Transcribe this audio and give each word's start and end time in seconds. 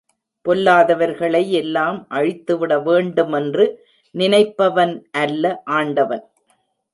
பொல்லாதவர்களை 0.45 1.41
எல்லாம் 1.49 2.07
அழித்துவிட 2.09 2.79
வேண்டுமென்று 2.83 3.67
நினைப்பவன் 4.15 4.95
அல்ல 5.11 5.53
ஆண்டவன். 5.77 6.25